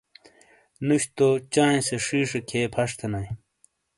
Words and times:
نُش 0.87 1.03
تو 1.15 1.27
چائیں 1.53 1.81
سے 1.87 1.95
شیشے 2.05 2.39
کھئیے 2.47 2.65
پھش 2.73 2.89
تھینائیے۔ 2.99 3.31